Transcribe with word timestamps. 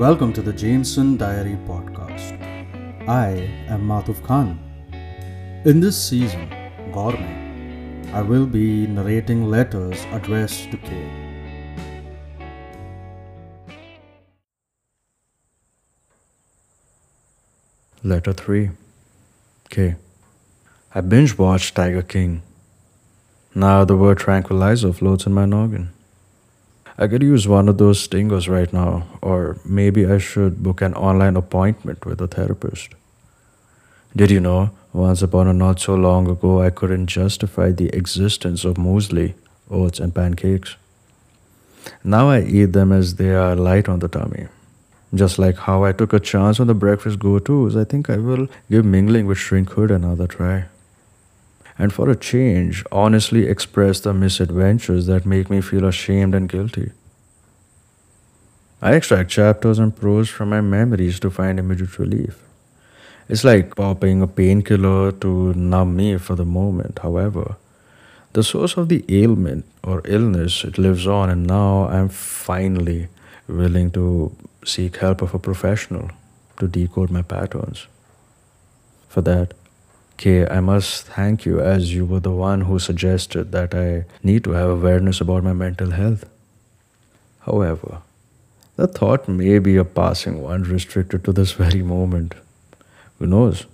Welcome 0.00 0.32
to 0.32 0.40
the 0.40 0.54
Jameson 0.54 1.18
Diary 1.18 1.58
podcast. 1.68 2.40
I 3.06 3.32
am 3.68 3.86
Matuf 3.86 4.22
Khan. 4.24 4.58
In 5.66 5.80
this 5.80 5.94
season, 5.94 6.48
Gourmet, 6.90 8.10
I 8.14 8.22
will 8.22 8.46
be 8.46 8.86
narrating 8.86 9.50
letters 9.50 10.06
addressed 10.10 10.70
to 10.70 10.78
K. 10.78 10.88
Letter 18.02 18.32
3 18.32 18.70
K. 19.68 19.96
I 20.94 21.02
binge 21.02 21.36
watched 21.36 21.74
Tiger 21.74 22.00
King. 22.00 22.40
Now 23.54 23.84
the 23.84 23.98
word 23.98 24.16
tranquilizer 24.16 24.94
floats 24.94 25.26
in 25.26 25.34
my 25.34 25.44
noggin. 25.44 25.90
I 27.00 27.08
could 27.08 27.22
use 27.22 27.48
one 27.48 27.66
of 27.70 27.78
those 27.78 27.98
stingers 27.98 28.46
right 28.46 28.70
now, 28.70 29.04
or 29.22 29.56
maybe 29.64 30.04
I 30.04 30.18
should 30.18 30.62
book 30.62 30.82
an 30.82 30.92
online 30.92 31.34
appointment 31.34 32.04
with 32.04 32.20
a 32.20 32.28
therapist. 32.28 32.90
Did 34.14 34.30
you 34.30 34.38
know, 34.38 34.70
once 34.92 35.22
upon 35.22 35.46
a 35.46 35.54
not 35.54 35.80
so 35.80 35.94
long 35.94 36.28
ago, 36.28 36.60
I 36.60 36.68
couldn't 36.68 37.06
justify 37.06 37.70
the 37.70 37.88
existence 37.96 38.66
of 38.66 38.74
muesli, 38.74 39.32
oats, 39.70 39.98
and 39.98 40.14
pancakes. 40.14 40.76
Now 42.04 42.28
I 42.28 42.42
eat 42.42 42.74
them 42.74 42.92
as 42.92 43.14
they 43.14 43.30
are 43.30 43.56
light 43.56 43.88
on 43.88 44.00
the 44.00 44.08
tummy. 44.08 44.48
Just 45.14 45.38
like 45.38 45.56
how 45.56 45.84
I 45.84 45.92
took 45.92 46.12
a 46.12 46.20
chance 46.20 46.60
on 46.60 46.66
the 46.66 46.74
breakfast 46.74 47.18
go 47.18 47.38
tos, 47.38 47.76
I 47.76 47.84
think 47.84 48.10
I 48.10 48.18
will 48.18 48.46
give 48.70 48.84
mingling 48.84 49.26
with 49.26 49.38
shrinkhood 49.38 49.90
another 49.90 50.26
try. 50.26 50.66
And 51.80 51.94
for 51.94 52.10
a 52.10 52.14
change, 52.14 52.84
honestly 52.92 53.46
express 53.46 54.00
the 54.00 54.12
misadventures 54.12 55.06
that 55.06 55.24
make 55.24 55.48
me 55.48 55.62
feel 55.62 55.86
ashamed 55.86 56.34
and 56.34 56.46
guilty. 56.46 56.90
I 58.82 58.92
extract 58.96 59.30
chapters 59.30 59.78
and 59.78 59.96
prose 59.96 60.28
from 60.28 60.50
my 60.50 60.60
memories 60.60 61.18
to 61.20 61.30
find 61.30 61.58
immediate 61.58 61.98
relief. 61.98 62.36
It's 63.30 63.44
like 63.44 63.76
popping 63.76 64.20
a 64.20 64.26
painkiller 64.26 65.12
to 65.24 65.54
numb 65.54 65.96
me 65.96 66.18
for 66.18 66.34
the 66.34 66.44
moment. 66.44 66.98
However, 66.98 67.56
the 68.34 68.42
source 68.42 68.76
of 68.76 68.90
the 68.90 69.02
ailment 69.08 69.64
or 69.82 70.02
illness 70.04 70.64
it 70.64 70.76
lives 70.76 71.06
on, 71.06 71.30
and 71.30 71.46
now 71.46 71.88
I'm 71.88 72.10
finally 72.10 73.08
willing 73.48 73.90
to 73.92 74.36
seek 74.66 74.96
help 74.96 75.22
of 75.22 75.32
a 75.32 75.38
professional 75.38 76.10
to 76.58 76.68
decode 76.68 77.10
my 77.10 77.22
patterns. 77.22 77.86
For 79.08 79.22
that, 79.22 79.54
K, 80.20 80.46
I 80.46 80.60
must 80.60 81.06
thank 81.06 81.46
you 81.46 81.60
as 81.60 81.94
you 81.94 82.04
were 82.04 82.20
the 82.20 82.30
one 82.30 82.60
who 82.60 82.78
suggested 82.78 83.52
that 83.52 83.74
I 83.74 84.04
need 84.22 84.44
to 84.44 84.50
have 84.50 84.68
awareness 84.68 85.22
about 85.22 85.44
my 85.44 85.54
mental 85.54 85.92
health. 85.92 86.26
However, 87.46 88.02
the 88.76 88.86
thought 88.86 89.28
may 89.28 89.58
be 89.58 89.78
a 89.78 89.84
passing 89.84 90.42
one 90.42 90.64
restricted 90.64 91.24
to 91.24 91.32
this 91.32 91.52
very 91.52 91.80
moment. 91.80 92.34
Who 93.18 93.28
knows? 93.28 93.64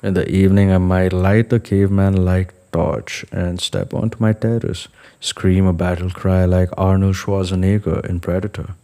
In 0.00 0.14
the 0.14 0.30
evening, 0.30 0.70
I 0.70 0.78
might 0.78 1.12
light 1.12 1.50
the 1.50 1.58
caveman 1.58 2.24
like 2.24 2.54
torch 2.70 3.24
and 3.32 3.60
step 3.60 3.92
onto 3.92 4.16
my 4.20 4.32
terrace, 4.32 4.86
scream 5.18 5.66
a 5.66 5.72
battle 5.72 6.10
cry 6.10 6.44
like 6.44 6.70
Arnold 6.78 7.16
Schwarzenegger 7.16 8.08
in 8.08 8.20
Predator. 8.20 8.76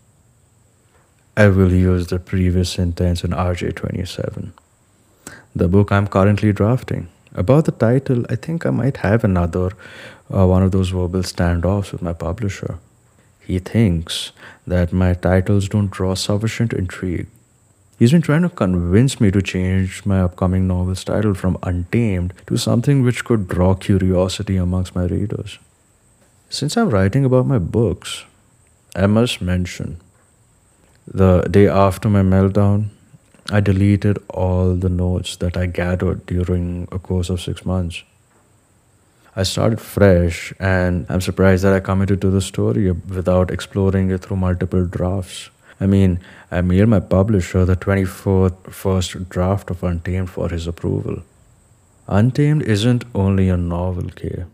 I 1.37 1.47
will 1.51 1.73
use 1.73 2.09
the 2.09 2.19
previous 2.19 2.71
sentence 2.71 3.23
in 3.23 3.31
RJ27. 3.31 4.51
The 5.57 5.69
book 5.69 5.91
I'm 5.91 6.07
currently 6.07 6.53
drafting. 6.53 7.09
About 7.35 7.65
the 7.65 7.73
title, 7.73 8.27
I 8.29 8.37
think 8.37 8.67
I 8.67 8.71
might 8.71 8.99
have 8.99 9.25
another 9.25 9.71
uh, 10.31 10.47
one 10.47 10.63
of 10.63 10.71
those 10.71 10.91
verbal 10.91 11.23
standoffs 11.23 11.93
with 11.93 12.03
my 12.03 12.13
publisher. 12.13 12.79
He 13.41 13.59
thinks 13.59 14.33
that 14.67 14.93
my 14.93 15.15
titles 15.15 15.71
don't 15.71 15.91
draw 15.91 16.15
sufficient 16.15 16.75
intrigue. 16.75 17.29
He's 17.99 18.13
been 18.13 18.21
trying 18.21 18.43
to 18.43 18.51
convince 18.51 19.19
me 19.19 19.31
to 19.31 19.41
change 19.41 20.05
my 20.05 20.21
upcoming 20.21 20.67
novel's 20.67 21.05
title 21.05 21.33
from 21.33 21.57
Untamed 21.63 22.35
to 22.49 22.59
something 22.59 23.03
which 23.03 23.25
could 23.25 23.49
draw 23.49 23.75
curiosity 23.75 24.59
amongst 24.59 24.95
my 24.95 25.07
readers. 25.07 25.59
Since 26.51 26.77
I'm 26.77 26.91
writing 26.91 27.25
about 27.25 27.47
my 27.47 27.59
books, 27.59 28.27
I 28.95 29.07
must 29.07 29.41
mention 29.41 30.03
the 31.07 31.49
day 31.51 31.67
after 31.67 32.11
my 32.11 32.21
meltdown, 32.21 32.91
I 33.51 33.61
deleted 33.61 34.19
all 34.29 34.75
the 34.75 34.89
notes 34.89 35.37
that 35.37 35.57
I 35.57 35.67
gathered 35.67 36.27
during 36.27 36.89
a 36.91 36.99
course 36.99 37.31
of 37.31 37.41
six 37.41 37.65
months. 37.65 38.03
I 39.37 39.45
started 39.45 39.81
fresh, 39.81 40.53
and 40.59 41.07
I'm 41.09 41.21
surprised 41.21 41.63
that 41.63 41.73
I 41.73 41.81
committed 41.81 42.21
to 42.23 42.31
the 42.31 42.41
story 42.41 42.91
without 42.91 43.51
exploring 43.53 44.11
it 44.11 44.23
through 44.23 44.39
multiple 44.39 44.85
drafts. 44.85 45.51
I 45.81 45.87
mean, 45.87 46.19
I 46.51 46.61
mailed 46.63 46.89
my 46.89 47.01
publisher 47.01 47.65
the 47.65 47.77
24th 47.77 48.73
first 48.73 49.29
draft 49.29 49.71
of 49.71 49.85
Untamed 49.85 50.31
for 50.31 50.49
his 50.49 50.67
approval. 50.67 51.23
Untamed 52.09 52.63
isn't 52.63 53.05
only 53.15 53.49
a 53.49 53.57
novel, 53.57 54.09
K. 54.09 54.45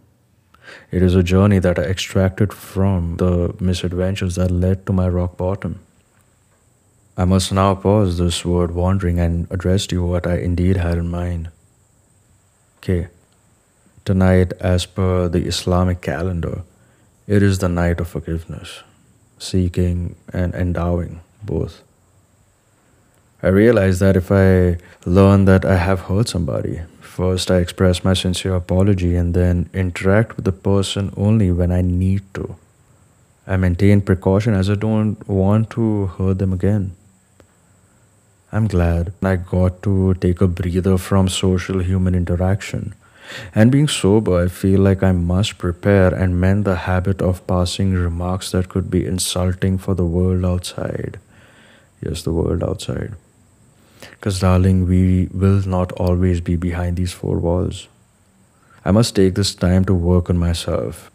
It 0.90 1.02
is 1.02 1.14
a 1.14 1.22
journey 1.22 1.60
that 1.60 1.78
I 1.78 1.82
extracted 1.82 2.52
from 2.52 3.16
the 3.16 3.54
misadventures 3.60 4.34
that 4.34 4.50
led 4.50 4.84
to 4.86 4.92
my 4.92 5.08
rock 5.08 5.36
bottom. 5.36 5.80
I 7.14 7.26
must 7.26 7.52
now 7.52 7.74
pause 7.74 8.16
this 8.16 8.42
word 8.42 8.70
wandering 8.70 9.20
and 9.20 9.46
address 9.50 9.86
to 9.88 9.96
you 9.96 10.04
what 10.04 10.26
I 10.26 10.38
indeed 10.38 10.78
had 10.78 10.96
in 10.96 11.10
mind. 11.10 11.50
Okay. 12.78 13.08
Tonight, 14.06 14.54
as 14.60 14.86
per 14.86 15.28
the 15.28 15.44
Islamic 15.44 16.00
calendar, 16.00 16.62
it 17.26 17.42
is 17.42 17.58
the 17.58 17.68
night 17.68 18.00
of 18.00 18.08
forgiveness, 18.08 18.82
seeking 19.38 20.16
and 20.32 20.54
endowing 20.54 21.20
both. 21.42 21.82
I 23.42 23.48
realize 23.48 23.98
that 23.98 24.16
if 24.16 24.32
I 24.32 24.78
learn 25.04 25.44
that 25.44 25.66
I 25.66 25.76
have 25.76 26.00
hurt 26.08 26.28
somebody, 26.28 26.80
first 27.00 27.50
I 27.50 27.58
express 27.58 28.02
my 28.02 28.14
sincere 28.14 28.54
apology 28.54 29.16
and 29.16 29.34
then 29.34 29.68
interact 29.74 30.36
with 30.36 30.46
the 30.46 30.52
person 30.52 31.12
only 31.18 31.52
when 31.52 31.72
I 31.72 31.82
need 31.82 32.22
to. 32.34 32.56
I 33.46 33.58
maintain 33.58 34.00
precaution 34.00 34.54
as 34.54 34.70
I 34.70 34.76
don't 34.76 35.28
want 35.28 35.68
to 35.70 36.06
hurt 36.06 36.38
them 36.38 36.54
again. 36.54 36.96
I'm 38.54 38.66
glad 38.66 39.14
I 39.22 39.36
got 39.36 39.82
to 39.84 40.12
take 40.12 40.42
a 40.42 40.46
breather 40.46 40.98
from 40.98 41.28
social 41.28 41.78
human 41.78 42.14
interaction. 42.14 42.94
And 43.54 43.72
being 43.72 43.88
sober, 43.88 44.44
I 44.44 44.48
feel 44.48 44.80
like 44.80 45.02
I 45.02 45.12
must 45.12 45.56
prepare 45.56 46.12
and 46.14 46.38
mend 46.38 46.66
the 46.66 46.76
habit 46.76 47.22
of 47.22 47.46
passing 47.46 47.94
remarks 47.94 48.50
that 48.50 48.68
could 48.68 48.90
be 48.90 49.06
insulting 49.06 49.78
for 49.78 49.94
the 49.94 50.04
world 50.04 50.44
outside. 50.44 51.18
Yes, 52.02 52.24
the 52.24 52.32
world 52.32 52.62
outside. 52.62 53.14
Because, 54.10 54.40
darling, 54.40 54.86
we 54.86 55.28
will 55.32 55.66
not 55.66 55.92
always 55.92 56.42
be 56.42 56.56
behind 56.56 56.98
these 56.98 57.12
four 57.12 57.38
walls. 57.38 57.88
I 58.84 58.90
must 58.90 59.16
take 59.16 59.34
this 59.34 59.54
time 59.54 59.86
to 59.86 59.94
work 59.94 60.28
on 60.28 60.36
myself. 60.36 61.10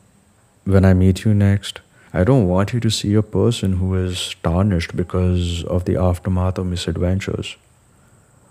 When 0.63 0.85
I 0.85 0.95
meet 0.95 1.23
you 1.23 1.35
next, 1.35 1.81
I 2.17 2.23
don't 2.23 2.47
want 2.47 2.73
you 2.73 2.79
to 2.79 2.89
see 2.89 3.13
a 3.13 3.21
person 3.21 3.73
who 3.73 3.93
is 3.93 4.35
tarnished 4.41 4.95
because 4.95 5.63
of 5.65 5.85
the 5.85 5.97
aftermath 5.97 6.57
of 6.57 6.65
misadventures. 6.65 7.57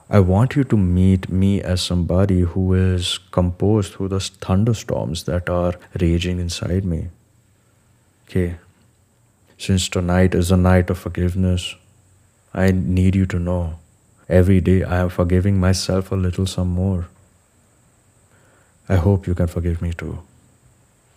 I 0.09 0.21
want 0.21 0.55
you 0.55 0.63
to 0.63 0.77
meet 0.77 1.29
me 1.29 1.61
as 1.61 1.81
somebody 1.81 2.43
who 2.43 2.75
is 2.75 3.19
composed 3.33 3.95
through 3.95 4.11
the 4.11 4.21
thunderstorms 4.21 5.25
that 5.25 5.51
are 5.51 5.75
raging 6.01 6.39
inside 6.39 6.85
me. 6.85 7.09
Okay, 8.29 8.55
since 9.59 9.89
tonight 9.89 10.37
is 10.37 10.53
a 10.53 10.57
night 10.57 10.89
of 10.89 10.99
forgiveness, 10.99 11.75
I 12.55 12.71
need 12.71 13.17
you 13.17 13.27
to 13.27 13.41
know 13.41 13.81
every 14.29 14.61
day 14.61 14.85
I 14.85 15.01
am 15.01 15.09
forgiving 15.09 15.59
myself 15.59 16.13
a 16.13 16.23
little 16.29 16.47
some 16.47 16.69
more. 16.69 17.09
I 18.89 18.95
hope 18.95 19.27
you 19.27 19.35
can 19.35 19.49
forgive 19.49 19.83
me 19.83 19.93
too 19.93 20.23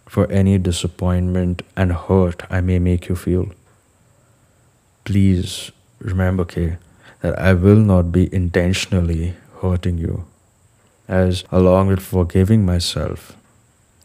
for 0.09 0.29
any 0.31 0.57
disappointment 0.57 1.61
and 1.77 1.93
hurt 1.93 2.43
I 2.49 2.61
may 2.61 2.79
make 2.79 3.07
you 3.09 3.15
feel. 3.15 3.49
Please 5.05 5.71
remember, 5.99 6.45
K, 6.45 6.77
that 7.21 7.37
I 7.37 7.53
will 7.53 7.77
not 7.77 8.11
be 8.11 8.33
intentionally 8.33 9.35
hurting 9.61 9.99
you, 9.99 10.25
as 11.07 11.43
along 11.51 11.87
with 11.87 11.99
forgiving 11.99 12.65
myself, 12.65 13.35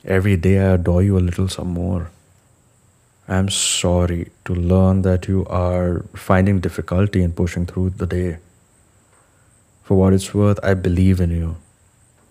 every 0.05 0.37
day 0.37 0.59
I 0.59 0.75
adore 0.75 1.03
you 1.03 1.17
a 1.17 1.27
little 1.29 1.49
some 1.49 1.69
more. 1.69 2.11
I 3.27 3.37
am 3.37 3.49
sorry 3.49 4.31
to 4.45 4.55
learn 4.55 5.01
that 5.03 5.27
you 5.27 5.47
are 5.47 6.05
finding 6.15 6.61
difficulty 6.61 7.23
in 7.23 7.33
pushing 7.33 7.65
through 7.65 7.91
the 7.91 8.07
day. 8.07 8.39
For 9.83 9.97
what 9.97 10.13
it's 10.13 10.35
worth, 10.35 10.61
I 10.63 10.75
believe 10.75 11.21
in 11.21 11.31
you, 11.31 11.57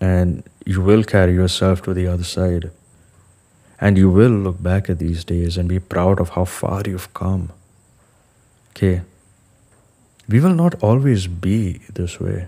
and 0.00 0.44
you 0.64 0.80
will 0.80 1.02
carry 1.02 1.34
yourself 1.34 1.82
to 1.82 1.94
the 1.94 2.06
other 2.06 2.22
side. 2.22 2.70
And 3.84 3.98
you 3.98 4.08
will 4.08 4.36
look 4.44 4.62
back 4.66 4.88
at 4.88 4.98
these 4.98 5.24
days 5.30 5.58
and 5.58 5.68
be 5.68 5.78
proud 5.78 6.20
of 6.20 6.30
how 6.34 6.44
far 6.46 6.82
you've 6.86 7.12
come. 7.12 7.50
Okay. 8.70 9.02
We 10.26 10.40
will 10.40 10.54
not 10.60 10.82
always 10.82 11.26
be 11.26 11.80
this 11.92 12.18
way. 12.18 12.46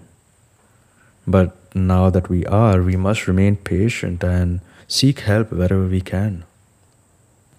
But 1.26 1.74
now 1.74 2.08
that 2.08 2.30
we 2.30 2.46
are, 2.46 2.80
we 2.80 2.96
must 2.96 3.26
remain 3.28 3.56
patient 3.56 4.24
and 4.24 4.60
seek 4.88 5.20
help 5.32 5.52
wherever 5.52 5.86
we 5.86 6.00
can. 6.00 6.44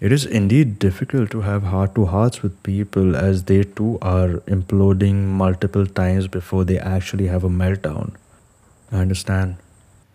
It 0.00 0.10
is 0.10 0.26
indeed 0.26 0.80
difficult 0.80 1.30
to 1.30 1.42
have 1.42 1.70
heart 1.76 1.94
to 1.94 2.06
hearts 2.06 2.42
with 2.42 2.60
people 2.64 3.14
as 3.14 3.44
they 3.44 3.62
too 3.62 3.98
are 4.02 4.40
imploding 4.56 5.24
multiple 5.44 5.86
times 5.86 6.26
before 6.26 6.64
they 6.64 6.80
actually 6.96 7.28
have 7.28 7.44
a 7.44 7.56
meltdown. 7.62 8.14
I 8.90 8.98
understand. 9.06 9.56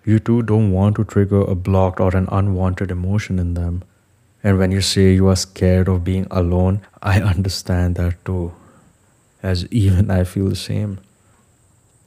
You 0.05 0.19
too 0.19 0.41
don't 0.41 0.71
want 0.71 0.97
to 0.97 1.05
trigger 1.05 1.41
a 1.41 1.55
blocked 1.55 1.99
or 2.01 2.15
an 2.15 2.27
unwanted 2.29 2.91
emotion 2.91 3.39
in 3.39 3.53
them. 3.53 3.83
And 4.43 4.57
when 4.57 4.71
you 4.71 4.81
say 4.81 5.13
you 5.13 5.29
are 5.29 5.35
scared 5.37 5.87
of 5.87 6.03
being 6.03 6.27
alone, 6.29 6.81
I 7.01 7.21
understand 7.33 7.95
that 7.95 8.23
too. 8.25 8.53
As 9.41 9.65
even 9.67 10.11
I 10.11 10.25
feel 10.25 10.49
the 10.49 10.55
same. 10.55 10.99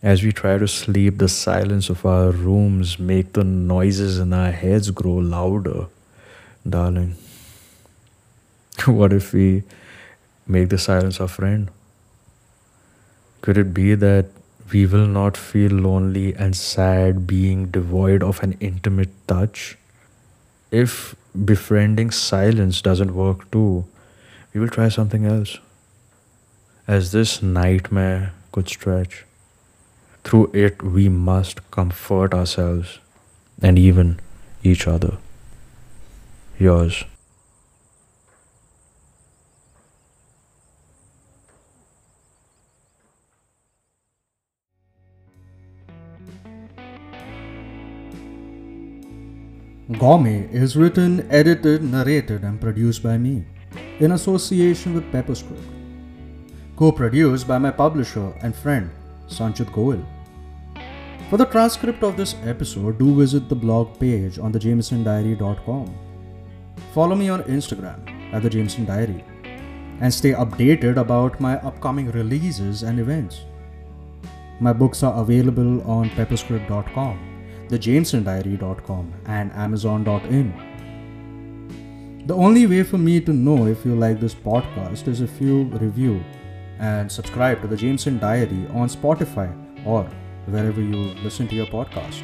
As 0.02 0.22
we 0.22 0.31
try 0.31 0.58
to 0.58 0.69
sleep, 0.69 1.19
the 1.19 1.28
silence 1.28 1.88
of 1.88 2.04
our 2.04 2.31
rooms 2.31 2.98
make 2.98 3.32
the 3.32 3.44
noises 3.44 4.19
in 4.19 4.32
our 4.32 4.52
heads 4.52 4.90
grow 4.90 5.16
louder. 5.16 5.87
Darling, 6.69 7.16
what 8.87 9.12
if 9.12 9.32
we 9.32 9.62
make 10.46 10.69
the 10.69 10.78
silence 10.78 11.20
our 11.20 11.28
friend? 11.28 11.70
Could 13.40 13.56
it 13.56 13.72
be 13.72 13.94
that 13.94 14.26
we 14.72 14.86
will 14.86 15.06
not 15.06 15.36
feel 15.36 15.70
lonely 15.70 16.34
and 16.34 16.56
sad 16.56 17.26
being 17.26 17.66
devoid 17.66 18.22
of 18.22 18.42
an 18.42 18.56
intimate 18.60 19.10
touch? 19.26 19.78
If 20.70 21.14
befriending 21.44 22.10
silence 22.10 22.82
doesn't 22.82 23.14
work 23.14 23.50
too, 23.50 23.84
we 24.52 24.60
will 24.60 24.68
try 24.68 24.88
something 24.88 25.24
else. 25.24 25.58
As 26.88 27.12
this 27.12 27.42
nightmare 27.42 28.32
could 28.52 28.68
stretch, 28.68 29.24
through 30.24 30.50
it 30.52 30.82
we 30.82 31.08
must 31.08 31.68
comfort 31.70 32.34
ourselves 32.34 32.98
and 33.62 33.78
even 33.78 34.18
each 34.62 34.86
other. 34.88 35.18
Yours. 36.58 37.04
Gourmet 49.99 50.49
is 50.50 50.76
written, 50.76 51.26
edited, 51.31 51.82
narrated, 51.82 52.43
and 52.43 52.61
produced 52.61 53.02
by 53.05 53.17
me 53.17 53.44
in 54.00 54.12
association 54.12 54.94
with 54.94 55.11
Pepperscript. 55.12 55.62
Co 56.76 56.90
produced 56.90 57.46
by 57.46 57.58
my 57.58 57.70
publisher 57.70 58.32
and 58.43 58.55
friend, 58.55 58.90
Sanchit 59.28 59.73
Goel. 59.73 60.05
For 61.31 61.37
the 61.37 61.46
transcript 61.46 62.02
of 62.02 62.17
this 62.17 62.34
episode, 62.44 62.99
do 62.99 63.14
visit 63.14 63.49
the 63.49 63.55
blog 63.55 63.99
page 63.99 64.38
on 64.38 64.52
thejamesondiary.com. 64.52 65.94
Follow 66.93 67.14
me 67.14 67.28
on 67.28 67.43
Instagram 67.44 68.34
at 68.34 68.43
the 68.43 68.50
Jameson 68.50 68.84
Diary 68.87 69.25
and 70.00 70.12
stay 70.12 70.32
updated 70.32 70.96
about 70.96 71.40
my 71.40 71.56
upcoming 71.58 72.11
releases 72.11 72.82
and 72.82 72.99
events. 73.00 73.43
My 74.60 74.72
books 74.72 75.02
are 75.02 75.20
available 75.20 75.82
on 75.90 76.10
pepperscript.com 76.10 77.36
thejamesondiary.com, 77.68 79.12
and 79.26 79.52
amazon.in. 79.52 80.52
The 82.26 82.34
only 82.34 82.66
way 82.66 82.82
for 82.82 82.98
me 82.98 83.20
to 83.20 83.32
know 83.32 83.66
if 83.66 83.84
you 83.84 83.94
like 83.94 84.18
this 84.20 84.34
podcast 84.34 85.06
is 85.08 85.20
if 85.20 85.40
you 85.40 85.64
review 85.64 86.24
and 86.78 87.10
subscribe 87.10 87.62
to 87.62 87.68
the 87.68 87.76
Jameson 87.76 88.18
Diary 88.18 88.66
on 88.72 88.88
Spotify 88.88 89.54
or 89.86 90.04
wherever 90.46 90.80
you 90.80 91.14
listen 91.22 91.46
to 91.48 91.54
your 91.54 91.66
podcast. 91.66 92.22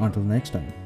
Until 0.00 0.22
next 0.22 0.50
time. 0.50 0.85